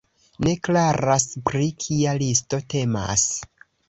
[0.45, 3.27] Ne klaras, pri kia listo temas.